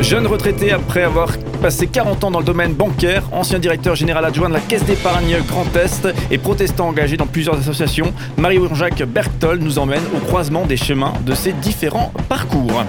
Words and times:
Jeune 0.00 0.26
retraité 0.26 0.72
après 0.72 1.02
avoir 1.02 1.36
passé 1.60 1.86
40 1.88 2.24
ans 2.24 2.30
dans 2.30 2.38
le 2.38 2.44
domaine 2.44 2.72
bancaire, 2.72 3.24
ancien 3.32 3.58
directeur 3.58 3.96
général 3.96 4.24
adjoint 4.24 4.48
de 4.48 4.54
la 4.54 4.60
Caisse 4.60 4.84
d'épargne 4.84 5.36
Grand 5.46 5.76
Est 5.76 6.08
et 6.30 6.38
protestant 6.38 6.88
engagé 6.88 7.16
dans 7.16 7.26
plusieurs 7.26 7.58
associations, 7.58 8.14
Marie-Jacques 8.36 9.02
Berthold 9.02 9.62
nous 9.62 9.78
emmène 9.78 10.02
au 10.16 10.20
croisement 10.20 10.66
des 10.66 10.76
chemins 10.76 11.12
de 11.26 11.34
ses 11.34 11.52
différents 11.52 12.12
parcours. 12.28 12.84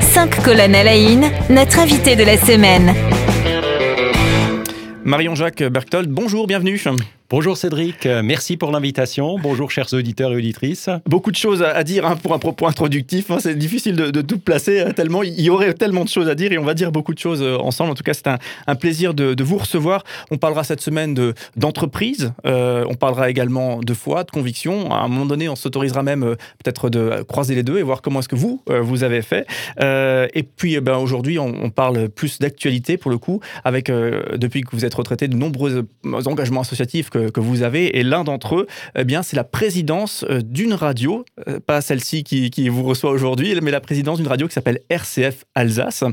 Cinq 0.00 0.42
colonnes 0.42 0.74
à 0.74 0.84
la 0.84 0.96
une, 0.96 1.24
notre 1.50 1.78
invité 1.78 2.14
de 2.14 2.24
la 2.24 2.36
semaine. 2.36 2.94
Marion-Jacques 5.04 5.62
Berthold, 5.64 6.08
bonjour, 6.10 6.46
bienvenue. 6.46 6.78
Bonjour 7.28 7.56
Cédric, 7.56 8.06
euh, 8.06 8.22
merci 8.22 8.56
pour 8.56 8.70
l'invitation. 8.70 9.36
Bonjour 9.36 9.72
chers 9.72 9.92
auditeurs 9.92 10.30
et 10.30 10.36
auditrices. 10.36 10.88
Beaucoup 11.06 11.32
de 11.32 11.36
choses 11.36 11.60
à 11.60 11.82
dire 11.82 12.06
hein, 12.06 12.14
pour 12.14 12.34
un 12.34 12.38
propos 12.38 12.68
introductif. 12.68 13.32
Hein. 13.32 13.38
c'est 13.40 13.56
difficile 13.56 13.96
de, 13.96 14.20
tout 14.20 14.38
placer 14.38 14.78
euh, 14.78 14.92
tellement 14.92 15.24
il 15.24 15.40
y 15.40 15.50
aurait 15.50 15.74
tellement 15.74 16.04
de 16.04 16.08
choses 16.08 16.28
à 16.28 16.36
dire 16.36 16.52
et 16.52 16.58
on 16.58 16.64
va 16.64 16.74
dire 16.74 16.92
beaucoup 16.92 17.14
de 17.14 17.18
choses 17.18 17.42
euh, 17.42 17.56
ensemble. 17.58 17.90
En 17.90 17.94
tout 17.94 18.04
cas, 18.04 18.14
c'est 18.14 18.28
un, 18.28 18.74
plaisir 18.76 19.12
de, 19.12 19.42
vous 19.42 19.56
recevoir. 19.56 20.04
On 20.30 20.38
parlera 20.38 20.62
cette 20.62 20.80
semaine 20.80 21.32
d'entreprise. 21.56 22.32
on 22.44 22.94
parlera 22.94 23.28
également 23.28 23.80
de 23.80 23.94
foi, 23.94 24.22
de 24.22 24.30
conviction. 24.30 24.92
À 24.92 24.98
un 24.98 25.08
moment 25.08 25.26
donné, 25.26 25.48
on 25.48 25.56
s'autorisera 25.56 26.04
même 26.04 26.36
peut-être 26.62 26.90
de 26.90 27.24
croiser 27.26 27.56
les 27.56 27.64
deux 27.64 27.78
et 27.78 27.82
voir 27.82 28.02
comment 28.02 28.20
est-ce 28.20 28.28
que 28.28 28.36
vous 28.36 28.62
vous 28.68 29.02
avez 29.02 29.22
fait. 29.22 29.46
et 29.80 30.42
puis, 30.42 30.78
ben, 30.80 30.96
aujourd'hui, 30.98 31.38
on, 31.38 31.70
parle 31.70 32.08
plus 32.08 32.38
d'actualité 32.38 32.96
pour 32.96 33.10
le 33.10 33.18
coup, 33.18 33.40
avec 33.64 33.86
depuis 33.90 34.60
que 34.62 34.70
vous 34.72 34.84
êtes 34.84 34.94
retraité 34.94 35.28
de 35.28 35.36
nombreux 35.36 35.86
engagements 36.26 36.60
associatifs 36.60 37.10
vous 37.36 37.62
avez. 37.62 37.98
Et 37.98 38.02
l'un 38.02 38.24
d'entre 38.24 38.56
eux, 38.56 38.66
eh 38.96 39.04
bien, 39.04 39.22
c'est 39.22 39.36
la 39.36 39.44
présidence 39.44 40.24
euh, 40.28 40.40
d'une 40.42 40.74
radio, 40.74 41.24
euh, 41.48 41.60
pas 41.60 41.80
celle-ci 41.80 42.24
qui, 42.24 42.68
vous 42.68 42.82
reçoit 42.82 43.10
aujourd'hui, 43.10 43.58
mais 43.62 43.70
la 43.70 43.80
présidence 43.80 44.18
d'une 44.18 44.26
radio 44.28 44.48
qui 44.48 44.54
s'appelle 44.54 44.80
RCF 44.88 45.44
Alsace. 45.54 46.04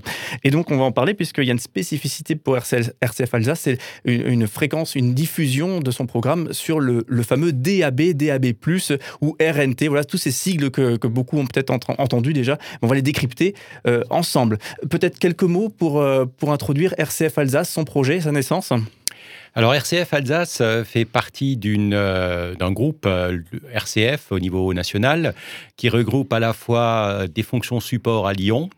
Et 0.44 0.52
donc, 0.52 0.72
on 0.72 0.78
va 0.78 0.84
en 0.84 0.92
parler 0.92 1.14
puisqu'il 1.14 1.45
y 1.45 1.50
a 1.50 1.54
une 1.54 1.60
spécificité 1.60 2.36
pour 2.36 2.58
RCF 2.58 3.34
Alsace, 3.34 3.62
c'est 3.62 3.78
une, 4.06 4.48
fréquence, 4.48 4.95
une 4.95 5.14
diffusion 5.14 5.80
de 5.80 5.92
son 5.92 6.06
programme 6.06 6.54
sur 6.54 6.80
le, 6.80 7.04
fameux 7.23 7.54
DAB, 7.54 8.02
DAB+, 8.14 8.54
ou 9.22 9.36
RNT. 9.42 9.88
Voilà, 9.88 10.04
tous 10.04 10.17
ces 10.17 10.32
sigles 10.32 10.72
que, 10.72 11.08
beaucoup 11.08 11.38
ont 11.38 11.45
peut-être 11.45 11.72
entendus 11.72 12.34
déjà. 12.34 12.58
On 12.82 12.88
va 12.88 12.95
les 12.95 13.02
décrypter 13.02 13.54
euh, 13.88 14.04
ensemble. 14.10 14.58
Peut-être 14.90 15.20
quelques 15.20 15.44
mots 15.44 15.70
pour, 15.70 16.04
pour 16.38 16.52
introduire 16.52 16.94
RCF 16.98 17.38
Alsace, 17.38 17.70
son 17.70 17.84
projet, 17.84 18.22
sa 18.22 18.32
naissance? 18.32 18.72
Alors 19.56 19.76
RCF 19.76 20.14
Alsace 20.14 20.62
euh, 20.62 20.84
fait 20.84 21.06
partie 21.06 21.60
euh, 21.64 22.56
d'un 22.56 22.72
groupe 22.72 23.06
euh, 23.06 23.38
RCF 23.72 24.32
au 24.32 24.40
niveau 24.40 24.74
national 24.74 25.36
qui 25.78 25.90
regroupe 25.90 26.34
à 26.34 26.40
la 26.40 26.54
fois 26.54 27.28
des 27.34 27.44
fonctions 27.44 27.80
support 27.80 28.28
à 28.28 28.34
Lyon, 28.34 28.70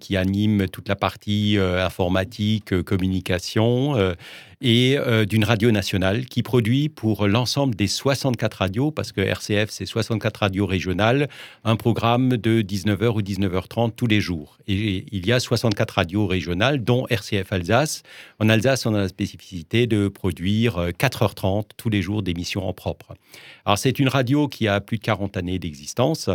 qui 0.00 0.16
anime 0.16 0.68
toute 0.68 0.88
la 0.88 0.96
partie 0.96 1.56
informatique, 1.58 2.82
communication 2.82 4.14
et 4.62 4.96
euh, 4.96 5.24
d'une 5.24 5.44
radio 5.44 5.72
nationale 5.72 6.24
qui 6.26 6.42
produit 6.42 6.88
pour 6.88 7.26
l'ensemble 7.26 7.74
des 7.74 7.88
64 7.88 8.54
radios, 8.54 8.90
parce 8.92 9.10
que 9.10 9.20
RCF, 9.20 9.70
c'est 9.70 9.86
64 9.86 10.36
radios 10.38 10.66
régionales, 10.66 11.28
un 11.64 11.74
programme 11.74 12.36
de 12.36 12.62
19h 12.62 13.08
ou 13.08 13.22
19h30 13.22 13.92
tous 13.96 14.06
les 14.06 14.20
jours. 14.20 14.58
Et 14.68 15.04
il 15.10 15.26
y 15.26 15.32
a 15.32 15.40
64 15.40 15.90
radios 15.90 16.28
régionales, 16.28 16.84
dont 16.84 17.06
RCF 17.08 17.52
Alsace. 17.52 18.04
En 18.38 18.48
Alsace, 18.48 18.86
on 18.86 18.94
a 18.94 18.98
la 18.98 19.08
spécificité 19.08 19.88
de 19.88 20.06
produire 20.06 20.90
4h30 20.90 21.58
euh, 21.58 21.62
tous 21.76 21.90
les 21.90 22.00
jours 22.00 22.22
d'émissions 22.22 22.66
en 22.66 22.72
propre. 22.72 23.16
Alors, 23.64 23.78
c'est 23.78 23.98
une 23.98 24.08
radio 24.08 24.46
qui 24.46 24.68
a 24.68 24.80
plus 24.80 24.98
de 24.98 25.02
40 25.02 25.36
années 25.36 25.58
d'existence. 25.58 26.30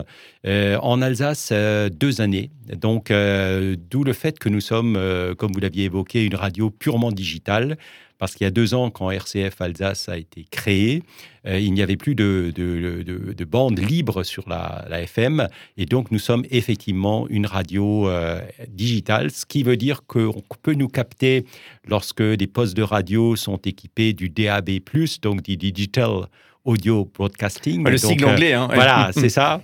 Euh, 0.46 0.78
en 0.82 1.02
Alsace, 1.02 1.54
deux 1.92 2.20
années. 2.20 2.52
Donc, 2.76 3.08
d'où 3.10 4.04
le 4.04 4.14
fait 4.14 4.38
que 4.38 4.50
nous 4.50 4.60
sommes, 4.60 5.00
comme 5.38 5.54
vous 5.54 5.60
l'aviez 5.62 5.86
évoqué, 5.86 6.26
une 6.26 6.36
radio 6.36 6.70
purement 6.70 7.14
digitale 7.14 7.78
parce 8.18 8.36
qu'il 8.36 8.46
y 8.46 8.48
a 8.48 8.52
deux 8.52 8.74
ans, 8.74 8.90
quand 8.90 9.12
RCF 9.12 9.62
Alsace 9.62 10.10
a 10.10 10.18
été 10.18 10.46
créé, 10.50 11.04
euh, 11.46 11.60
il 11.60 11.74
n'y 11.74 11.82
avait 11.82 11.98
plus 11.98 12.16
de, 12.16 12.52
de, 12.56 13.04
de, 13.04 13.46
bande 13.46 13.80
libre 13.80 14.24
sur 14.24 14.48
la, 14.50 14.86
FM, 14.90 15.48
et 15.78 15.86
donc 15.86 16.12
nous 16.12 16.20
sommes 16.20 16.46
effectivement 16.50 17.28
une 17.30 17.46
radio 17.46 18.10
euh, 18.10 18.42
digitale, 18.68 19.32
ce 19.32 19.46
qui 19.46 19.64
veut 19.64 19.78
dire 19.78 20.02
qu'on 20.06 20.42
peut 20.62 20.74
nous 20.74 20.88
capter 20.90 21.46
lorsque 21.88 22.24
des 22.24 22.48
postes 22.48 22.76
de 22.76 22.84
radio 22.84 23.36
sont 23.36 23.58
équipés 23.58 24.14
du 24.14 24.30
DAB+, 24.30 24.80
donc 25.22 25.44
du 25.44 25.58
Digital 25.58 26.28
Audio 26.66 27.10
Broadcasting. 27.14 27.88
le 27.88 27.98
sigle 27.98 28.26
anglais. 28.26 28.54
Hein, 28.54 28.68
voilà, 28.74 29.12
c'est 29.14 29.30
ça. 29.30 29.62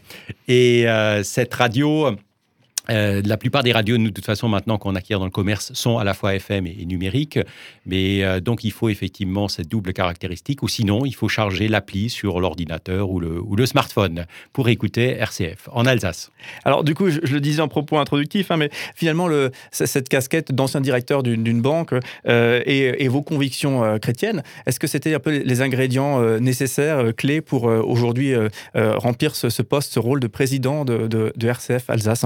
Et 0.47 0.87
euh, 0.87 1.21
cette 1.23 1.53
radio 1.53 2.15
euh, 2.89 3.21
la 3.23 3.37
plupart 3.37 3.63
des 3.63 3.71
radios, 3.71 3.97
de 3.97 4.09
toute 4.09 4.25
façon, 4.25 4.49
maintenant 4.49 4.77
qu'on 4.77 4.95
acquiert 4.95 5.19
dans 5.19 5.25
le 5.25 5.31
commerce, 5.31 5.71
sont 5.73 5.97
à 5.97 6.03
la 6.03 6.13
fois 6.13 6.35
FM 6.35 6.67
et, 6.67 6.85
numérique. 6.85 7.39
Mais 7.85 8.23
euh, 8.23 8.39
donc, 8.39 8.63
il 8.63 8.71
faut 8.71 8.89
effectivement 8.89 9.47
cette 9.47 9.67
double 9.67 9.93
caractéristique. 9.93 10.63
Ou 10.63 10.67
sinon, 10.67 11.05
il 11.05 11.15
faut 11.15 11.29
charger 11.29 11.67
l'appli 11.67 12.09
sur 12.09 12.39
l'ordinateur 12.39 13.09
ou 13.09 13.19
le, 13.19 13.65
smartphone 13.65 14.25
pour 14.51 14.67
écouter 14.67 15.15
RCF 15.17 15.69
en 15.71 15.85
Alsace. 15.85 16.31
Alors, 16.65 16.83
du 16.83 16.95
coup, 16.95 17.09
je, 17.09 17.19
le 17.21 17.39
disais 17.39 17.61
en 17.61 17.69
propos 17.69 17.97
introductif, 17.97 18.51
hein, 18.51 18.57
mais 18.57 18.69
finalement, 18.93 19.27
le, 19.27 19.51
cette 19.71 20.09
casquette 20.09 20.51
d'ancien 20.51 20.81
directeur 20.81 21.23
d'une 21.23 21.61
banque 21.61 21.93
euh, 22.27 22.61
et, 22.65 23.07
vos 23.07 23.21
convictions 23.21 23.99
chrétiennes, 23.99 24.43
est-ce 24.65 24.79
que 24.79 24.87
c'était 24.87 25.13
un 25.13 25.19
peu 25.19 25.29
les 25.29 25.61
ingrédients 25.61 26.39
nécessaires, 26.39 27.15
clés 27.15 27.41
pour 27.41 27.65
aujourd'hui 27.65 28.33
remplir 28.73 29.35
ce, 29.35 29.61
poste, 29.61 29.93
ce 29.93 29.99
rôle 29.99 30.19
de 30.19 30.27
président 30.27 30.83
de, 30.83 31.07
de 31.07 31.47
RCF 31.47 31.89
Alsace? 31.89 32.25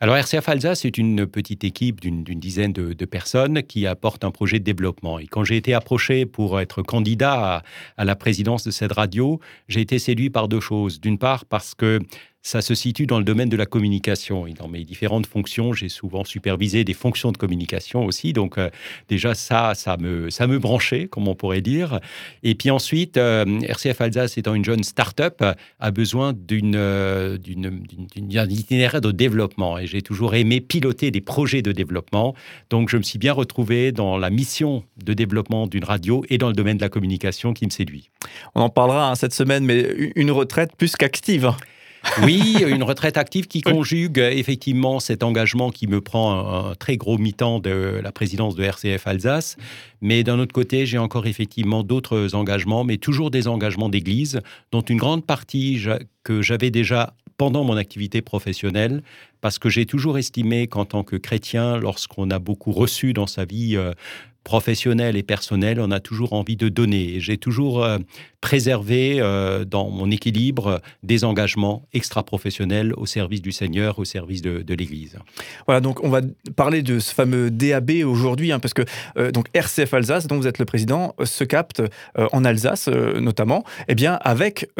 Alors 0.00 0.16
RCF 0.16 0.48
Alsace 0.48 0.84
est 0.84 0.96
une 0.96 1.26
petite 1.26 1.64
équipe 1.64 2.00
d'une 2.00 2.22
dizaine 2.22 2.72
de, 2.72 3.04
personnes 3.04 3.64
qui 3.64 3.84
apporte 3.84 4.22
un 4.22 4.30
projet 4.30 4.60
de 4.60 4.64
développement. 4.64 5.18
Et 5.18 5.26
quand 5.26 5.42
j'ai 5.42 5.56
été 5.56 5.74
approché 5.74 6.24
pour 6.24 6.60
être 6.60 6.82
candidat 6.82 7.64
à 7.96 8.04
la 8.04 8.14
présidence 8.14 8.62
de 8.62 8.70
cette 8.70 8.92
radio, 8.92 9.40
j'ai 9.66 9.80
été 9.80 9.98
séduit 9.98 10.30
par 10.30 10.46
deux 10.46 10.60
choses. 10.60 11.00
D'une 11.00 11.18
part 11.18 11.44
parce 11.46 11.74
que 11.74 11.98
ça 12.48 12.62
se 12.62 12.74
situe 12.74 13.06
dans 13.06 13.18
le 13.18 13.24
domaine 13.24 13.50
de 13.50 13.58
la 13.58 13.66
communication. 13.66 14.46
Et 14.46 14.54
dans 14.54 14.68
mes 14.68 14.82
différentes 14.82 15.26
fonctions, 15.26 15.74
j'ai 15.74 15.90
souvent 15.90 16.24
supervisé 16.24 16.82
des 16.82 16.94
fonctions 16.94 17.30
de 17.30 17.36
communication 17.36 18.06
aussi. 18.06 18.32
Donc 18.32 18.56
euh, 18.56 18.70
déjà 19.10 19.34
ça, 19.34 19.74
ça 19.74 19.98
me, 19.98 20.30
ça 20.30 20.46
me 20.46 20.58
branchait, 20.58 21.08
comme 21.08 21.28
on 21.28 21.34
pourrait 21.34 21.60
dire. 21.60 22.00
Et 22.42 22.54
puis 22.54 22.70
ensuite, 22.70 23.18
euh, 23.18 23.44
RCF 23.60 24.00
Alsace 24.00 24.38
étant 24.38 24.54
une 24.54 24.64
jeune 24.64 24.82
start-up, 24.82 25.44
a 25.78 25.90
besoin 25.90 26.32
euh, 26.74 27.36
d'une, 27.36 27.84
itinéraire 28.16 29.02
de 29.02 29.12
développement. 29.12 29.78
Et 29.78 29.86
j'ai 29.86 30.00
toujours 30.00 30.34
aimé 30.34 30.62
piloter 30.62 31.10
des 31.10 31.20
projets 31.20 31.60
de 31.60 31.72
développement. 31.72 32.34
Donc 32.70 32.88
je 32.88 32.96
me 32.96 33.02
suis 33.02 33.18
bien 33.18 33.34
retrouvé 33.34 33.92
dans 33.92 34.16
la 34.16 34.30
mission 34.30 34.84
de 35.04 35.12
développement 35.12 35.66
d'une 35.66 35.84
radio 35.84 36.24
et 36.30 36.38
dans 36.38 36.48
le 36.48 36.54
domaine 36.54 36.78
de 36.78 36.82
la 36.82 36.88
communication 36.88 37.52
qui 37.52 37.66
me 37.66 37.70
séduit. 37.70 38.08
On 38.54 38.62
en 38.62 38.70
parlera 38.70 39.10
hein, 39.10 39.16
cette 39.16 39.34
semaine, 39.34 39.66
mais 39.66 39.86
une 40.16 40.30
retraite 40.30 40.70
plus 40.78 40.96
qu'active. 40.96 41.52
Oui, 42.22 42.64
une 42.66 42.82
retraite 42.82 43.16
active 43.16 43.46
qui 43.46 43.60
conjugue 43.60 44.18
effectivement 44.18 45.00
cet 45.00 45.22
engagement 45.22 45.70
qui 45.70 45.86
me 45.86 46.00
prend 46.00 46.68
un, 46.70 46.74
très 46.74 46.96
gros 46.96 47.18
mi-temps 47.18 47.60
de 47.60 48.00
la 48.02 48.12
présidence 48.12 48.54
de 48.56 48.64
RCF 48.64 49.06
Alsace. 49.06 49.56
Mais 50.00 50.24
d'un 50.24 50.38
autre 50.38 50.52
côté, 50.52 50.86
j'ai 50.86 50.98
encore 50.98 51.26
effectivement 51.26 51.82
d'autres 51.82 52.34
engagements, 52.34 52.84
mais 52.84 52.98
toujours 52.98 53.30
des 53.30 53.48
engagements 53.48 53.88
d'église, 53.88 54.40
dont 54.72 54.80
une 54.80 54.98
grande 54.98 55.24
partie 55.24 55.80
que 56.22 56.42
j'avais 56.42 56.70
déjà 56.70 57.14
pendant 57.36 57.62
mon 57.62 57.76
activité 57.76 58.20
professionnelle, 58.20 59.02
parce 59.40 59.58
que 59.58 59.68
j'ai 59.68 59.86
toujours 59.86 60.18
estimé 60.18 60.66
qu'en 60.66 60.84
tant 60.84 61.04
que 61.04 61.16
chrétien, 61.16 61.78
lorsqu'on 61.78 62.30
a 62.30 62.40
beaucoup 62.40 62.72
reçu 62.72 63.12
dans 63.12 63.28
sa 63.28 63.44
vie 63.44 63.76
euh, 63.76 63.92
professionnel 64.48 65.14
et 65.18 65.22
personnel, 65.22 65.78
on 65.78 65.90
a 65.90 66.00
toujours 66.00 66.32
envie 66.32 66.56
de 66.56 66.70
donner. 66.70 67.20
J'ai 67.20 67.36
toujours 67.36 67.84
euh, 67.84 67.98
préservé 68.40 69.18
euh, 69.18 69.66
dans 69.66 69.90
mon 69.90 70.10
équilibre 70.10 70.80
des 71.02 71.22
engagements 71.24 71.86
extra-professionnels 71.92 72.94
au 72.96 73.04
service 73.04 73.42
du 73.42 73.52
Seigneur, 73.52 73.98
au 73.98 74.06
service 74.06 74.40
de, 74.40 74.74
l'Église. 74.74 75.18
Voilà, 75.66 75.82
donc 75.82 76.02
on 76.02 76.08
va 76.08 76.22
parler 76.56 76.80
de 76.80 76.98
ce 76.98 77.12
fameux 77.12 77.50
DAB 77.50 77.90
aujourd'hui, 78.06 78.50
hein, 78.50 78.58
parce 78.58 78.72
que 78.72 78.84
euh, 79.18 79.32
donc 79.32 79.48
RCF 79.52 79.92
Alsace, 79.92 80.26
dont 80.28 80.38
vous 80.38 80.46
êtes 80.46 80.58
le 80.58 80.64
président, 80.64 81.14
se 81.22 81.44
capte 81.44 81.82
en 82.16 82.42
Alsace 82.42 82.88
notamment, 82.88 83.64
eh 83.88 83.94
bien 83.94 84.14
avec 84.22 84.70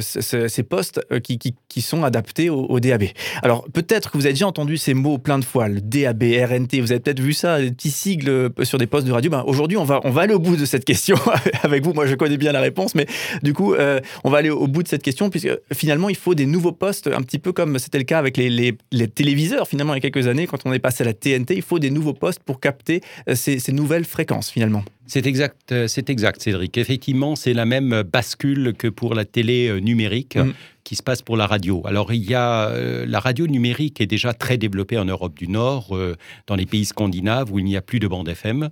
ces 0.00 0.62
postes 0.62 1.00
qui, 1.24 1.38
qui, 1.38 1.82
sont 1.82 2.04
adaptés 2.04 2.48
au, 2.48 2.78
DAB. 2.78 3.04
Alors 3.42 3.66
peut-être 3.72 4.12
que 4.12 4.18
vous 4.18 4.26
avez 4.26 4.34
déjà 4.34 4.46
entendu 4.46 4.76
ces 4.76 4.94
mots 4.94 5.18
plein 5.18 5.38
de 5.40 5.44
fois, 5.44 5.66
le 5.66 5.80
DAB, 5.80 6.22
RNT, 6.22 6.80
vous 6.80 6.92
avez 6.92 7.00
peut-être 7.00 7.20
vu 7.20 7.32
ça, 7.32 7.60
des 7.60 7.72
petits 7.72 7.90
sigles 7.90 8.50
sur 8.62 8.78
des 8.78 8.86
postes 8.86 9.06
de 9.06 9.15
radio 9.16 9.30
ben, 9.30 9.44
Aujourd'hui, 9.46 9.76
on 9.76 9.84
va, 9.84 10.00
on 10.04 10.10
va 10.10 10.22
aller 10.22 10.34
au 10.34 10.38
bout 10.38 10.56
de 10.56 10.64
cette 10.64 10.84
question 10.84 11.16
avec 11.62 11.82
vous. 11.84 11.92
Moi, 11.92 12.06
je 12.06 12.14
connais 12.14 12.36
bien 12.36 12.52
la 12.52 12.60
réponse, 12.60 12.94
mais 12.94 13.06
du 13.42 13.52
coup, 13.52 13.74
euh, 13.74 14.00
on 14.24 14.30
va 14.30 14.38
aller 14.38 14.50
au 14.50 14.66
bout 14.66 14.82
de 14.82 14.88
cette 14.88 15.02
question, 15.02 15.30
puisque 15.30 15.50
finalement, 15.72 16.08
il 16.08 16.16
faut 16.16 16.34
des 16.34 16.46
nouveaux 16.46 16.72
postes, 16.72 17.08
un 17.08 17.22
petit 17.22 17.38
peu 17.38 17.52
comme 17.52 17.78
c'était 17.78 17.98
le 17.98 18.04
cas 18.04 18.18
avec 18.18 18.36
les, 18.36 18.50
les, 18.50 19.08
téléviseurs, 19.08 19.66
finalement, 19.68 19.94
il 19.94 20.02
y 20.02 20.06
a 20.06 20.10
quelques 20.10 20.26
années, 20.26 20.46
quand 20.46 20.58
on 20.64 20.72
est 20.72 20.78
passé 20.78 21.02
à 21.02 21.06
la 21.06 21.14
TNT, 21.14 21.56
il 21.56 21.62
faut 21.62 21.78
des 21.78 21.90
nouveaux 21.90 22.14
postes 22.14 22.40
pour 22.44 22.60
capter 22.60 23.00
euh, 23.28 23.34
ces, 23.34 23.58
ces 23.58 23.72
nouvelles 23.72 24.04
fréquences, 24.04 24.50
finalement. 24.50 24.84
C'est 25.06 25.26
exact, 25.26 25.72
euh, 25.72 25.86
c'est 25.86 26.10
exact, 26.10 26.42
Cédric. 26.42 26.76
Effectivement, 26.78 27.36
c'est 27.36 27.54
la 27.54 27.64
même 27.64 28.02
bascule 28.02 28.74
que 28.76 28.88
pour 28.88 29.14
la 29.14 29.24
télé 29.24 29.80
numérique 29.80 30.36
mm. 30.36 30.52
Qui 30.86 30.94
se 30.94 31.02
passe 31.02 31.20
pour 31.20 31.36
la 31.36 31.48
radio. 31.48 31.82
Alors, 31.84 32.12
il 32.12 32.22
y 32.22 32.34
a 32.34 32.68
euh, 32.68 33.04
la 33.08 33.18
radio 33.18 33.48
numérique 33.48 34.00
est 34.00 34.06
déjà 34.06 34.32
très 34.32 34.56
développée 34.56 34.96
en 34.98 35.04
Europe 35.04 35.36
du 35.36 35.48
Nord, 35.48 35.98
dans 36.46 36.54
les 36.54 36.64
pays 36.64 36.84
scandinaves 36.84 37.52
où 37.52 37.58
il 37.58 37.64
n'y 37.64 37.76
a 37.76 37.82
plus 37.82 37.98
de 37.98 38.06
bande 38.06 38.28
FM, 38.28 38.70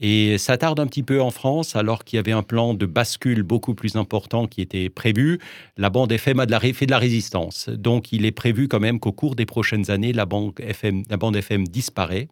et 0.00 0.38
ça 0.38 0.56
tarde 0.56 0.78
un 0.78 0.86
petit 0.86 1.02
peu 1.02 1.20
en 1.20 1.30
France, 1.30 1.74
alors 1.74 2.04
qu'il 2.04 2.18
y 2.18 2.20
avait 2.20 2.30
un 2.30 2.44
plan 2.44 2.72
de 2.72 2.86
bascule 2.86 3.42
beaucoup 3.42 3.74
plus 3.74 3.96
important 3.96 4.46
qui 4.46 4.60
était 4.60 4.88
prévu. 4.90 5.40
La 5.76 5.90
bande 5.90 6.12
FM 6.12 6.38
a 6.38 6.46
de 6.46 6.52
la, 6.52 6.60
fait 6.60 6.86
de 6.86 6.92
la 6.92 6.98
résistance, 6.98 7.68
donc 7.68 8.12
il 8.12 8.26
est 8.26 8.32
prévu 8.32 8.68
quand 8.68 8.80
même 8.80 9.00
qu'au 9.00 9.12
cours 9.12 9.34
des 9.34 9.46
prochaines 9.46 9.90
années, 9.90 10.12
la 10.12 10.26
FM, 10.60 11.02
la 11.10 11.16
bande 11.16 11.34
FM 11.34 11.66
disparaît 11.66 12.28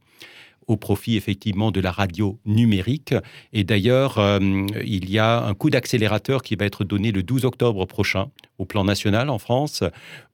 au 0.67 0.77
profit 0.77 1.17
effectivement 1.17 1.71
de 1.71 1.81
la 1.81 1.91
radio 1.91 2.39
numérique. 2.45 3.15
Et 3.53 3.65
d'ailleurs, 3.65 4.19
euh, 4.19 4.39
il 4.85 5.11
y 5.11 5.19
a 5.19 5.45
un 5.45 5.55
coup 5.55 5.71
d'accélérateur 5.71 6.43
qui 6.43 6.57
va 6.57 6.65
être 6.65 6.85
donné 6.85 7.13
le 7.13 7.23
12 7.23 7.45
octobre 7.45 7.85
prochain 7.87 8.31
au 8.59 8.65
plan 8.65 8.85
national 8.85 9.31
en 9.31 9.39
France 9.39 9.83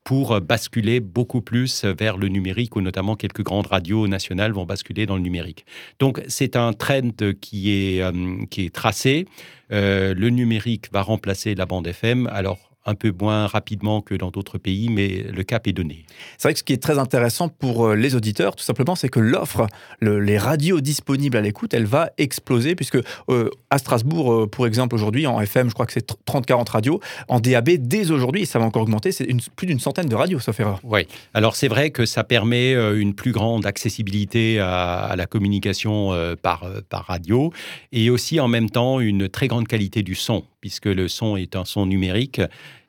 pour 0.04 0.40
basculer 0.40 1.00
beaucoup 1.00 1.40
plus 1.40 1.84
vers 1.84 2.16
le 2.16 2.28
numérique, 2.28 2.76
où 2.76 2.80
notamment 2.80 3.16
quelques 3.16 3.42
grandes 3.42 3.66
radios 3.66 4.08
nationales 4.08 4.52
vont 4.52 4.64
basculer 4.64 5.06
dans 5.06 5.16
le 5.16 5.22
numérique. 5.22 5.64
Donc 5.98 6.22
c'est 6.28 6.56
un 6.56 6.72
trend 6.72 7.34
qui 7.40 7.70
est, 7.70 8.02
euh, 8.02 8.44
qui 8.50 8.66
est 8.66 8.74
tracé. 8.74 9.26
Euh, 9.72 10.14
le 10.14 10.30
numérique 10.30 10.90
va 10.92 11.02
remplacer 11.02 11.54
la 11.54 11.66
bande 11.66 11.86
FM. 11.86 12.28
Alors 12.32 12.69
un 12.90 12.94
peu 12.94 13.14
moins 13.18 13.46
rapidement 13.46 14.02
que 14.02 14.14
dans 14.14 14.30
d'autres 14.30 14.58
pays, 14.58 14.88
mais 14.88 15.24
le 15.32 15.42
cap 15.44 15.66
est 15.66 15.72
donné. 15.72 16.04
C'est 16.36 16.48
vrai 16.48 16.52
que 16.54 16.58
ce 16.58 16.64
qui 16.64 16.72
est 16.72 16.82
très 16.82 16.98
intéressant 16.98 17.48
pour 17.48 17.86
euh, 17.86 17.94
les 17.94 18.16
auditeurs, 18.16 18.56
tout 18.56 18.64
simplement, 18.64 18.96
c'est 18.96 19.08
que 19.08 19.20
l'offre, 19.20 19.66
les 20.02 20.38
radios 20.38 20.80
disponibles 20.80 21.36
à 21.36 21.40
l'écoute, 21.40 21.72
elle 21.72 21.86
va 21.86 22.10
exploser, 22.18 22.74
puisque 22.74 22.98
euh, 23.28 23.48
à 23.70 23.78
Strasbourg, 23.78 24.32
euh, 24.32 24.46
pour 24.46 24.66
exemple, 24.66 24.94
aujourd'hui, 24.96 25.26
en 25.26 25.40
FM, 25.40 25.68
je 25.68 25.74
crois 25.74 25.86
que 25.86 25.92
c'est 25.92 26.14
30-40 26.26 26.70
radios, 26.70 27.00
en 27.28 27.38
DAB, 27.38 27.70
dès 27.78 28.10
aujourd'hui, 28.10 28.44
ça 28.44 28.58
va 28.58 28.64
encore 28.64 28.82
augmenter, 28.82 29.12
c'est 29.12 29.28
plus 29.54 29.66
d'une 29.66 29.80
centaine 29.80 30.08
de 30.08 30.16
radios, 30.16 30.40
sauf 30.40 30.58
erreur. 30.58 30.80
Oui, 30.82 31.06
alors 31.32 31.54
c'est 31.54 31.68
vrai 31.68 31.90
que 31.90 32.06
ça 32.06 32.24
permet 32.24 32.72
une 32.72 33.14
plus 33.14 33.32
grande 33.32 33.66
accessibilité 33.66 34.58
à, 34.58 35.14
la 35.16 35.26
communication 35.26 36.12
par, 36.42 36.64
par 36.88 37.04
radio, 37.04 37.52
et 37.92 38.10
aussi 38.10 38.40
en 38.40 38.48
même 38.48 38.70
temps 38.70 39.00
une 39.00 39.28
très 39.28 39.46
grande 39.46 39.68
qualité 39.68 40.02
du 40.02 40.14
son 40.14 40.44
puisque 40.60 40.86
le 40.86 41.08
son 41.08 41.36
est 41.36 41.56
un 41.56 41.64
son 41.64 41.86
numérique. 41.86 42.40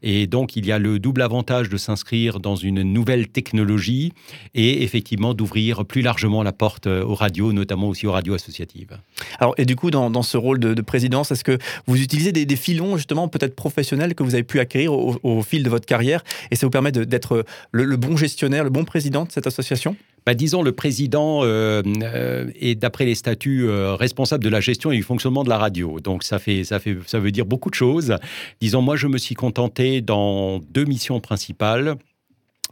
Et 0.04 0.28
donc, 0.28 0.56
il 0.56 0.66
y 0.66 0.72
a 0.72 0.80
le 0.80 1.00
double 1.00 1.22
avantage 1.22 1.70
de 1.70 1.78
s'inscrire 1.78 2.40
dans 2.40 2.56
une 2.56 2.82
nouvelle 2.82 3.28
technologie 3.28 4.14
et 4.54 4.84
effectivement 4.84 5.34
d'ouvrir 5.34 5.86
plus 5.86 6.02
largement 6.02 6.44
la 6.44 6.52
porte 6.52 6.88
euh, 6.88 7.04
aux 7.04 7.16
radios, 7.16 7.54
notamment 7.54 7.90
aussi 7.90 8.08
aux 8.08 8.12
radios 8.12 8.34
associatives. 8.34 8.98
Alors, 9.40 9.54
et 9.58 9.66
du 9.66 9.76
coup, 9.76 9.92
dans, 9.92 10.24
ce 10.24 10.38
rôle 10.38 10.60
de, 10.60 10.82
présidence, 10.82 11.32
est-ce 11.32 11.44
que 11.44 11.58
vous 11.88 12.02
utilisez 12.02 12.32
des, 12.32 12.56
filons, 12.56 12.98
justement, 12.98 13.28
peut-être 13.28 13.56
professionnels 13.56 14.16
que 14.16 14.24
vous 14.24 14.34
avez 14.34 14.44
pu 14.44 14.60
acquérir 14.60 14.94
au, 14.94 15.42
fil 15.42 15.64
de 15.64 15.70
votre 15.70 15.86
carrière 15.86 16.24
et 16.52 16.56
ça 16.56 16.66
vous 16.66 16.72
permet 16.72 16.92
d'être 16.92 17.46
le 17.72 17.96
bon 17.98 18.18
gestionnaire, 18.18 18.64
le 18.64 18.70
bon 18.70 18.84
président 18.84 19.26
de 19.26 19.32
cette 19.32 19.48
association? 19.48 19.96
Bah, 20.26 20.36
disons, 20.36 20.62
le 20.62 20.72
président 20.72 21.44
euh, 21.44 21.82
euh, 22.04 22.52
est, 22.60 22.76
d'après 22.76 23.06
les 23.06 23.16
statuts, 23.16 23.68
euh, 23.68 23.96
responsable 23.96 24.44
de 24.44 24.50
la 24.50 24.60
gestion 24.60 24.92
et 24.92 24.96
du 24.96 25.02
fonctionnement 25.02 25.44
de 25.44 25.50
la 25.50 25.58
radio. 25.58 26.00
Donc, 26.00 26.24
ça, 26.24 26.38
fait, 26.38 26.64
ça, 26.64 26.78
fait, 26.78 26.96
ça 27.08 27.18
veut 27.18 27.32
dire 27.32 27.48
beaucoup 27.48 27.72
de 27.72 27.76
choses. 27.76 28.16
Disons, 28.62 28.84
moi, 28.84 28.96
je 28.96 29.08
me 29.08 29.18
suis 29.18 29.34
contenté 29.34 29.91
dans 30.00 30.60
deux 30.60 30.86
missions 30.86 31.20
principales 31.20 31.98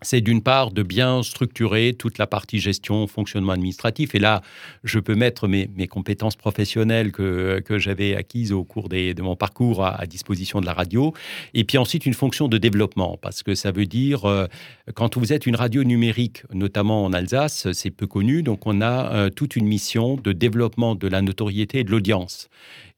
c'est 0.02 0.22
d'une 0.22 0.42
part 0.42 0.72
de 0.72 0.84
bien 0.84 1.24
structurer 1.24 1.94
toute 1.98 2.18
la 2.18 2.28
partie 2.28 2.60
gestion, 2.60 3.08
fonctionnement 3.08 3.54
administratif. 3.54 4.16
Et 4.16 4.20
là, 4.20 4.42
je 4.84 5.00
peux 5.00 5.16
mettre 5.16 5.48
mes, 5.48 5.68
compétences 5.88 6.36
professionnelles 6.36 7.12
que, 7.12 7.62
j'avais 7.78 8.16
acquises 8.16 8.52
au 8.52 8.64
cours 8.64 8.90
de 8.90 9.22
mon 9.22 9.36
parcours 9.36 9.86
à, 9.86 10.06
disposition 10.06 10.62
de 10.62 10.66
la 10.66 10.74
radio. 10.74 11.14
Et 11.54 11.64
puis 11.64 11.78
ensuite, 11.78 12.06
une 12.06 12.14
fonction 12.14 12.48
de 12.48 12.58
développement, 12.58 13.18
parce 13.22 13.44
que 13.44 13.56
ça 13.56 13.72
veut 13.72 13.86
dire, 13.86 14.26
euh, 14.26 14.48
quand 14.96 15.18
vous 15.18 15.34
êtes 15.34 15.46
une 15.46 15.56
radio 15.56 15.84
numérique, 15.84 16.44
notamment 16.54 17.06
en 17.06 17.14
Alsace, 17.14 17.72
c'est 17.74 17.92
peu 17.92 18.08
connu, 18.08 18.44
donc 18.44 18.66
on 18.66 18.82
a 18.82 19.14
euh, 19.14 19.30
toute 19.30 19.56
une 19.56 19.68
mission 19.68 20.16
de 20.16 20.32
développement 20.32 20.96
de 20.96 21.08
la 21.08 21.22
notoriété 21.22 21.80
et 21.80 21.84
de 21.84 21.92
l'audience 21.92 22.50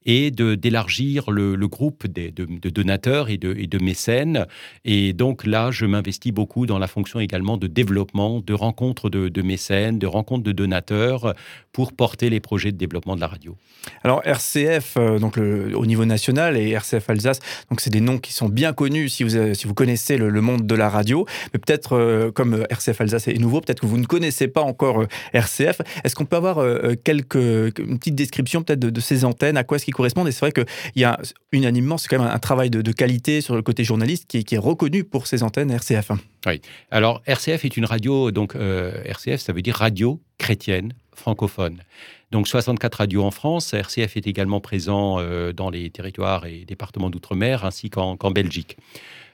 et 0.06 0.32
d'élargir 0.32 1.32
le, 1.32 1.56
groupe 1.68 2.08
de, 2.08 2.70
donateurs 2.70 3.30
et 3.30 3.38
de, 3.38 3.54
de, 3.54 3.84
mécènes. 3.84 4.46
Et 4.86 5.14
donc 5.14 5.46
là, 5.46 5.72
je 5.72 5.86
m'investis 5.86 6.34
beaucoup 6.34 6.66
dans 6.66 6.80
la 6.80 6.88
fonction 6.88 7.20
également 7.20 7.58
de 7.58 7.68
développement, 7.68 8.42
de 8.42 8.54
rencontres 8.54 9.10
de, 9.10 9.42
mécènes, 9.42 10.00
de 10.00 10.08
rencontres 10.08 10.44
de 10.44 10.52
donateurs 10.52 11.34
pour 11.72 11.94
porter 11.94 12.30
les 12.30 12.40
projets 12.40 12.72
de 12.72 12.78
développement 12.78 13.16
de 13.16 13.22
la 13.22 13.28
radio. 13.28 13.56
Alors 14.04 14.22
RCF, 14.26 14.96
euh, 14.98 15.20
donc 15.20 15.38
au 15.38 15.86
niveau 15.86 16.06
national, 16.06 16.58
et 16.58 16.70
RCF 16.72 17.10
Alsace, 17.10 17.40
donc 17.70 17.82
c'est 17.82 17.90
des 17.90 18.02
noms 18.02 18.18
qui 18.18 18.34
sont 18.34 18.50
bien 18.50 18.74
connus 18.74 19.10
si 19.10 19.24
vous, 19.24 19.54
si 19.54 19.68
vous 19.68 19.74
connaissez 19.74 20.18
le, 20.18 20.42
monde 20.42 20.66
de 20.66 20.76
la 20.76 20.90
radio. 20.90 21.26
Mais 21.54 21.60
peut-être 21.60 21.94
euh, 21.94 22.32
comme 22.32 22.66
RCF 22.70 23.02
Alsace 23.02 23.28
est 23.28 23.38
nouveau, 23.38 23.62
peut-être 23.62 23.82
que 23.82 23.86
vous 23.86 23.98
ne 23.98 24.06
connaissez 24.06 24.48
pas 24.48 24.62
encore 24.62 25.02
euh, 25.02 25.08
RCF. 25.34 25.82
Est-ce 26.04 26.16
qu'on 26.16 26.26
peut 26.26 26.36
avoir 26.36 26.66
quelques, 27.04 27.36
une 27.36 28.00
petite 28.00 28.16
description 28.16 28.64
peut-être 28.64 28.80
de, 28.80 29.02
ces 29.02 29.26
antennes? 29.26 29.58
À 29.58 29.64
quoi 29.64 29.78
est-ce 29.78 29.91
correspondent. 29.92 30.28
Et 30.28 30.32
c'est 30.32 30.42
vrai 30.42 30.52
qu'il 30.52 30.66
y 30.96 31.04
a 31.04 31.20
unanimement, 31.52 31.98
c'est 31.98 32.08
quand 32.08 32.20
même 32.20 32.32
un 32.32 32.40
travail 32.40 32.70
de, 32.70 32.92
qualité 32.92 33.42
sur 33.42 33.56
le 33.56 33.62
côté 33.62 33.84
journaliste 33.84 34.28
qui 34.28 34.56
est, 34.56 34.58
reconnu 34.58 35.04
pour 35.04 35.28
ces 35.28 35.44
antennes 35.44 35.72
RCF. 35.72 36.12
Oui. 36.46 36.62
Alors, 36.92 37.22
RCF 37.26 37.66
est 37.66 37.78
une 37.78 37.86
radio, 37.86 38.32
donc 38.32 38.56
euh, 38.56 39.02
RCF, 39.06 39.42
ça 39.42 39.54
veut 39.54 39.62
dire 39.62 39.76
radio 39.76 40.22
chrétienne 40.38 40.94
francophone. 41.16 41.82
Donc 42.32 42.48
64 42.48 42.96
radios 42.96 43.24
en 43.24 43.32
France. 43.32 43.74
RCF 43.74 44.18
est 44.18 44.28
également 44.28 44.60
présent 44.60 45.20
euh, 45.20 45.52
dans 45.52 45.70
les 45.70 45.90
territoires 45.90 46.46
et 46.46 46.66
départements 46.66 47.10
d'outre-mer 47.10 47.66
ainsi 47.66 47.90
qu'en 47.90 48.16
Belgique. 48.32 48.78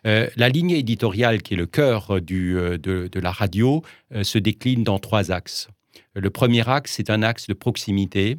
Euh, 0.05 0.27
la 0.35 0.49
ligne 0.49 0.71
éditoriale, 0.71 1.41
qui 1.41 1.53
est 1.53 1.57
le 1.57 1.65
cœur 1.65 2.21
de, 2.21 3.19
la 3.19 3.31
radio, 3.31 3.83
se 4.21 4.37
décline 4.37 4.83
dans 4.83 4.99
trois 4.99 5.31
axes. 5.31 5.69
Le 6.13 6.29
premier 6.29 6.67
axe, 6.67 6.93
c'est 6.95 7.09
un 7.09 7.21
axe 7.21 7.47
de 7.47 7.53
proximité 7.53 8.37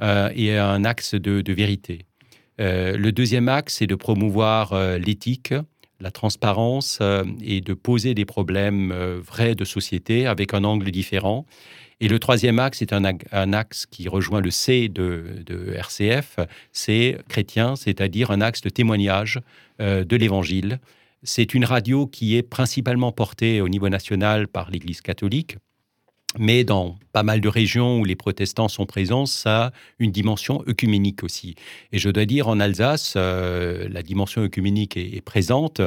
et 0.00 0.56
un 0.56 0.84
axe 0.84 1.14
de, 1.14 1.52
vérité. 1.52 2.06
Euh, 2.60 2.96
le 2.96 3.12
deuxième 3.12 3.48
axe, 3.48 3.76
c'est 3.76 3.86
de 3.86 3.94
promouvoir 3.94 4.72
euh, 4.72 4.98
l'éthique, 4.98 5.54
la 6.00 6.10
transparence 6.10 7.00
et 7.40 7.60
de 7.60 7.72
poser 7.72 8.14
des 8.14 8.24
problèmes 8.24 8.92
vrais 8.92 9.54
de 9.54 9.64
société 9.64 10.26
avec 10.26 10.52
un 10.52 10.64
angle 10.64 10.90
différent. 10.90 11.46
Et 12.00 12.08
le 12.08 12.18
troisième 12.18 12.58
axe 12.58 12.80
c'est 12.80 12.92
un, 12.92 13.52
axe 13.52 13.86
qui 13.86 14.08
rejoint 14.08 14.40
le 14.40 14.50
C 14.50 14.88
de, 14.88 15.42
de 15.46 15.72
RCF, 15.72 16.40
c'est 16.72 17.16
chrétien, 17.28 17.76
c'est-à-dire 17.76 18.32
un 18.32 18.40
axe 18.40 18.60
de 18.60 18.68
témoignage 18.68 19.40
de 19.78 20.16
l'Évangile. 20.16 20.80
C'est 21.22 21.54
une 21.54 21.64
radio 21.64 22.06
qui 22.06 22.36
est 22.36 22.42
principalement 22.42 23.12
portée 23.12 23.62
au 23.62 23.68
niveau 23.70 23.88
national 23.88 24.46
par 24.46 24.70
l'Église 24.70 25.00
catholique, 25.00 25.56
mais 26.38 26.64
dans 26.64 26.96
pas 27.14 27.22
mal 27.22 27.40
de 27.40 27.48
régions 27.48 28.00
où 28.00 28.04
les 28.04 28.16
protestants 28.16 28.66
sont 28.66 28.86
présents, 28.86 29.24
ça 29.24 29.66
a 29.66 29.72
une 30.00 30.10
dimension 30.10 30.64
œcuménique 30.66 31.22
aussi. 31.22 31.54
Et 31.92 31.98
je 31.98 32.10
dois 32.10 32.24
dire, 32.24 32.48
en 32.48 32.58
Alsace, 32.58 33.14
euh, 33.16 33.88
la 33.88 34.02
dimension 34.02 34.42
œcuménique 34.42 34.96
est, 34.96 35.24
présente 35.24 35.80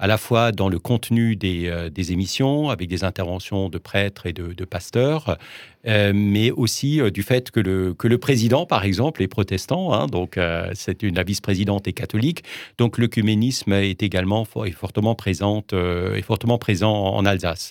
à 0.00 0.08
la 0.08 0.18
fois 0.18 0.50
dans 0.50 0.68
le 0.68 0.80
contenu 0.80 1.36
des, 1.36 1.68
euh, 1.68 1.88
émissions, 2.10 2.68
avec 2.68 2.88
des 2.88 3.04
interventions 3.04 3.68
de 3.68 3.78
prêtres 3.78 4.26
et 4.26 4.32
de, 4.32 4.64
pasteurs, 4.64 5.38
euh, 5.86 6.12
mais 6.12 6.50
aussi 6.50 7.00
du 7.12 7.22
fait 7.22 7.52
que 7.52 7.60
le, 7.60 7.94
que 7.94 8.08
le 8.08 8.18
président, 8.18 8.66
par 8.66 8.84
exemple, 8.84 9.22
est 9.22 9.28
protestant, 9.28 9.92
hein, 9.92 10.06
donc 10.08 10.36
c'est 10.74 11.02
la 11.02 11.22
vice-présidente 11.22 11.86
est 11.86 11.92
catholique, 11.92 12.42
donc 12.78 12.98
l'œcuménisme 12.98 13.72
est 13.72 14.02
également 14.02 14.44
est 14.64 14.70
fortement, 14.72 15.14
présente, 15.14 15.72
est 15.72 16.22
fortement 16.22 16.58
présent 16.58 16.92
en 16.92 17.24
Alsace. 17.24 17.70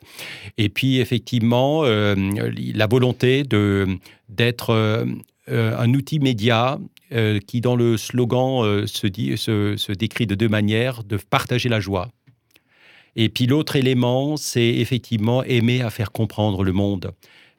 Et 0.58 0.70
puis, 0.70 1.00
effectivement, 1.00 1.84
la 2.74 2.88
volonté 2.88 3.44
d'être 3.44 4.70
euh, 4.70 5.06
euh, 5.50 5.78
un 5.78 5.94
outil 5.94 6.20
média 6.20 6.80
euh, 7.12 7.40
qui, 7.40 7.62
dans 7.62 7.76
le 7.76 7.98
slogan, 7.98 8.86
se, 8.88 9.08
dit, 9.08 9.38
se, 9.38 9.92
décrit 9.92 10.28
de 10.28 10.36
deux 10.36 10.50
manières, 10.50 11.04
de 11.04 11.18
partager 11.18 11.70
la 11.70 11.80
joie. 11.80 12.10
Et 13.16 13.28
puis 13.30 13.46
l'autre 13.46 13.76
élément, 13.76 14.38
c'est 14.38 14.70
effectivement 14.70 15.44
aimer 15.44 15.82
à 15.82 15.90
faire 15.90 16.12
comprendre 16.12 16.64
le 16.64 16.72
monde. 16.72 17.12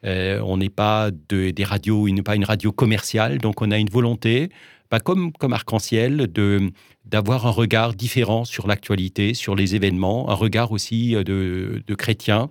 on 0.03 0.57
n'est 0.57 0.69
pas 0.69 1.11
des 1.29 1.63
radios, 1.63 2.09
n'est 2.09 2.23
pas 2.23 2.35
une 2.35 2.45
radio 2.45 2.71
commerciale, 2.71 3.37
donc 3.37 3.61
on 3.61 3.69
a 3.69 3.77
une 3.77 3.89
volonté, 3.89 4.49
pas 4.89 4.99
comme, 4.99 5.31
comme 5.31 5.53
Arc-en-Ciel, 5.53 6.27
d'avoir 7.05 7.45
un 7.45 7.51
regard 7.51 7.93
différent 7.93 8.45
sur 8.45 8.65
l'actualité, 8.65 9.35
sur 9.35 9.53
les 9.55 9.75
événements, 9.75 10.31
un 10.31 10.33
regard 10.33 10.71
aussi 10.71 11.11
de, 11.13 11.83
de 11.85 11.95
chrétien 11.95 12.49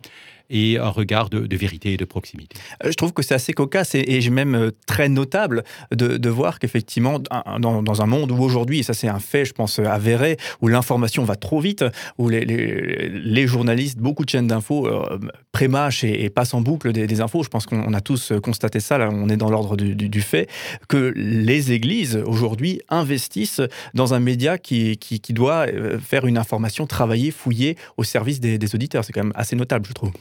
et 0.53 0.79
un 0.79 0.91
regard 0.91 1.31
de, 1.31 1.57
vérité 1.57 1.95
et 1.95 1.97
de 1.97 2.05
proximité. 2.05 2.57
Euh, 2.85 2.91
je 2.91 2.95
trouve 2.95 3.13
que 3.13 3.23
c'est 3.23 3.35
assez 3.35 3.53
cocasse 3.53 3.95
et, 3.95 4.05
et 4.07 4.31
même 4.31 4.55
euh, 4.55 4.71
très 4.87 5.09
notable 5.09 5.65
de, 5.91 6.29
voir 6.29 6.59
qu'effectivement, 6.59 7.19
dans, 7.19 8.03
un 8.03 8.07
monde 8.07 8.31
où 8.31 8.43
aujourd'hui, 8.43 8.79
et 8.79 8.83
ça 8.83 8.95
c'est 8.95 9.09
un 9.09 9.19
fait, 9.19 9.45
je 9.45 9.53
pense, 9.53 9.79
avéré, 9.79 10.37
où 10.61 10.69
l'information 10.69 11.25
va 11.25 11.37
trop 11.37 11.61
vite, 11.61 11.85
où 12.19 12.29
les, 12.29 13.47
journalistes, 13.47 13.99
beaucoup 13.99 14.25
de 14.25 14.31
chaînes 14.31 14.47
d'infos 14.47 14.87
euh, 14.87 15.19
prémâchent 15.53 16.05
et, 16.05 16.31
passent 16.31 16.55
en 16.55 16.61
boucle 16.61 16.93
des, 16.93 17.21
infos, 17.21 17.43
je 17.43 17.49
pense 17.49 17.67
qu'on 17.67 17.93
a 17.93 18.01
tous 18.01 18.33
constaté 18.43 18.81
ça, 18.81 18.99
là 18.99 19.11
on 19.13 19.29
est 19.29 19.37
dans 19.37 19.51
l'ordre 19.51 19.77
du, 19.77 20.21
fait, 20.23 20.49
que 20.89 21.13
les 21.17 21.73
églises 21.73 22.23
aujourd'hui 22.27 22.81
investissent 22.89 23.63
dans 23.95 24.15
un 24.15 24.21
média 24.21 24.59
qui, 24.59 24.99
doit 25.31 25.67
faire 26.01 26.27
une 26.27 26.39
information 26.39 26.87
travaillée, 26.87 27.31
fouillée 27.31 27.77
au 27.97 28.05
service 28.05 28.41
des 28.41 28.75
auditeurs. 28.75 29.05
C'est 29.05 29.13
quand 29.13 29.25
même 29.25 29.33
assez 29.35 29.57
notable, 29.57 29.87
je 29.87 29.93
trouve. 29.93 30.13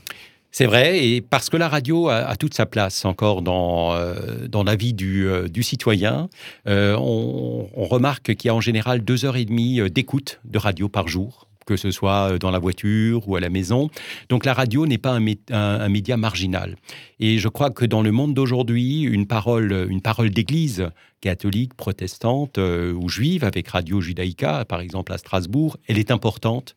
C'est 0.54 0.66
vrai, 0.66 1.08
et 1.08 1.22
parce 1.22 1.50
que 1.50 1.56
la 1.56 1.70
radio 1.70 2.10
a, 2.10 2.36
toute 2.36 2.54
sa 2.54 2.66
place 2.66 3.06
encore 3.06 3.42
dans, 3.42 3.94
euh, 3.94 4.48
dans 4.50 4.64
la 4.64 4.76
vie 4.76 4.94
du, 4.94 5.26
euh, 5.28 5.48
citoyen, 5.62 6.28
euh, 6.68 6.96
on, 6.98 7.86
remarque 7.86 8.36
qu'il 8.36 8.48
y 8.48 8.50
a 8.50 8.56
en 8.56 8.62
général 8.62 9.02
deux 9.02 9.26
heures 9.26 9.38
et 9.38 9.46
demie 9.46 9.80
d'écoute 9.90 10.40
de 10.46 10.58
radio 10.58 10.90
par 10.90 11.08
jour 11.08 11.48
que 11.66 11.76
ce 11.76 11.92
soit 11.92 12.38
dans 12.40 12.52
la 12.52 12.60
voiture 12.60 13.28
ou 13.28 13.36
à 13.36 13.40
la 13.40 13.50
maison. 13.50 13.90
Donc 14.30 14.46
la 14.46 14.54
radio 14.54 14.86
n'est 14.86 14.98
pas 14.98 15.20
un, 15.52 15.90
média 15.90 16.18
marginal. 16.18 16.76
Et 17.20 17.38
je 17.38 17.48
crois 17.48 17.70
que 17.70 17.86
dans 17.86 18.02
le 18.02 18.12
monde 18.12 18.34
d'aujourd'hui, 18.34 19.02
une 19.02 19.28
parole, 19.28 19.88
une 19.90 20.02
parole 20.02 20.30
d'église 20.32 20.90
catholique, 21.22 21.76
protestante 21.76 22.58
euh, 22.58 22.94
ou 22.94 23.08
juive, 23.08 23.44
avec 23.44 23.68
Radio 23.68 24.02
Judaïka, 24.02 24.66
par 24.66 24.82
exemple 24.82 25.14
à 25.14 25.20
Strasbourg, 25.20 25.78
elle 25.88 26.00
est 26.00 26.10
importante 26.10 26.74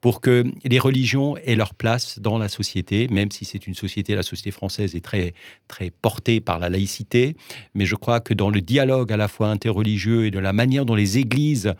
pour 0.00 0.20
que 0.20 0.44
les 0.64 0.78
religions 0.78 1.36
aient 1.38 1.56
leur 1.56 1.74
place 1.74 2.20
dans 2.20 2.38
la 2.38 2.48
société, 2.48 3.08
même 3.08 3.32
si 3.32 3.44
c'est 3.44 3.66
une 3.66 3.74
société, 3.74 4.14
la 4.14 4.22
société 4.22 4.52
française 4.52 4.94
est 4.94 5.04
très, 5.04 5.34
très 5.66 5.90
portée 5.90 6.40
par 6.40 6.60
la 6.60 6.68
laïcité. 6.68 7.36
Mais 7.74 7.84
je 7.84 7.96
crois 7.96 8.20
que 8.20 8.34
dans 8.34 8.50
le 8.50 8.60
dialogue 8.60 9.12
à 9.12 9.16
la 9.16 9.26
fois 9.26 9.48
interreligieux 9.48 10.26
et 10.26 10.30
de 10.30 10.38
la 10.38 10.52
manière 10.52 10.84
dont 10.84 10.94
les 10.94 11.18
églises 11.18 11.74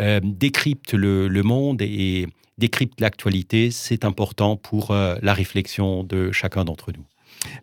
euh, 0.00 0.20
décryptent 0.22 0.92
le, 0.92 1.42
monde 1.42 1.80
et 1.82 2.26
décryptent 2.58 3.00
l'actualité, 3.00 3.70
c'est 3.70 4.04
important 4.04 4.56
pour 4.56 4.90
euh, 4.90 5.16
la 5.22 5.32
réflexion 5.32 6.04
de 6.04 6.30
chacun 6.32 6.64
d'entre 6.64 6.92
nous. 6.92 7.04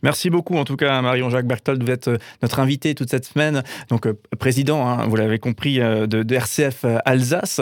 Merci 0.01 0.29
beaucoup 0.29 0.55
en 0.57 0.63
tout 0.63 0.75
cas 0.75 1.01
Marion-Jacques 1.01 1.47
Berthold, 1.47 1.83
vous 1.83 1.91
êtes 1.91 2.07
euh, 2.07 2.17
notre 2.41 2.59
invité 2.59 2.95
toute 2.95 3.09
cette 3.09 3.25
semaine, 3.25 3.63
donc 3.89 4.07
euh, 4.07 4.13
président, 4.39 4.87
hein, 4.87 5.07
vous 5.07 5.15
l'avez 5.15 5.39
compris, 5.39 5.79
euh, 5.79 6.07
de, 6.07 6.35
RCF 6.35 6.85
Alsace, 7.05 7.61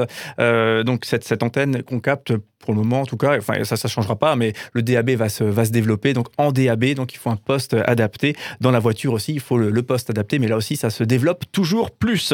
donc 0.86 1.06
cette, 1.06 1.24
cette 1.24 1.44
antenne 1.44 1.84
qu'on 1.84 2.00
capte 2.00 2.34
pour 2.60 2.74
le 2.74 2.80
moment 2.80 3.02
en 3.02 3.06
tout 3.06 3.18
cas, 3.18 3.38
enfin 3.38 3.64
ça 3.66 3.76
ça 3.76 3.88
changera 3.88 4.16
pas, 4.16 4.36
mais 4.36 4.54
le 4.72 4.82
DAB 4.82 5.12
va 5.12 5.30
se, 5.30 5.44
va 5.44 5.66
se 5.66 5.72
développer 5.72 6.14
donc 6.14 6.28
en 6.38 6.52
DAB, 6.52 6.94
donc 6.94 7.14
il 7.14 7.18
faut 7.18 7.30
un 7.30 7.36
poste 7.36 7.76
adapté. 7.86 8.36
Dans 8.62 8.72
la 8.72 8.80
voiture 8.80 9.14
aussi, 9.14 9.34
il 9.34 9.42
faut 9.42 9.58
le, 9.58 9.84
poste 9.84 10.10
adapté, 10.10 10.40
mais 10.40 10.48
là 10.48 10.56
aussi 10.56 10.78
ça 10.78 10.90
se 10.90 11.04
développe 11.04 11.44
toujours 11.52 11.92
plus. 11.92 12.34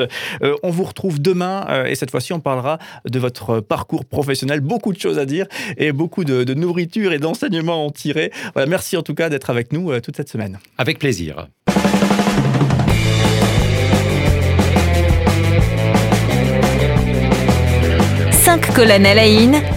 On 0.61 0.69
vous 0.69 0.83
retrouve 0.83 1.19
demain 1.19 1.83
et 1.85 1.95
cette 1.95 2.11
fois-ci 2.11 2.31
on 2.31 2.39
parlera 2.39 2.77
de 3.05 3.19
votre 3.19 3.59
parcours 3.59 4.05
professionnel, 4.05 4.61
beaucoup 4.61 4.93
de 4.93 4.99
choses 4.99 5.17
à 5.17 5.25
dire 5.25 5.47
et 5.77 5.91
beaucoup 5.91 6.23
de, 6.23 6.43
de 6.43 6.53
nourriture 6.53 7.11
et 7.11 7.19
d'enseignements 7.19 7.73
à 7.73 7.87
en 7.87 7.89
tirer. 7.89 8.31
Voilà, 8.53 8.69
merci 8.69 8.97
en 8.97 9.01
tout 9.01 9.15
cas 9.15 9.29
d'être 9.29 9.49
avec 9.49 9.68
nous 9.71 9.91
euh, 9.91 9.99
toute 9.99 10.15
cette 10.17 10.29
semaine. 10.29 10.59
Avec 10.77 10.99
plaisir. 10.99 11.47
colonnes 18.79 19.05
à 19.05 19.13
la 19.13 19.27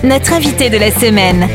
notre 0.05 0.33
invité 0.33 0.71
de 0.71 0.77
la 0.77 0.93
semaine. 0.93 1.49